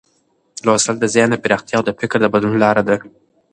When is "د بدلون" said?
2.21-2.57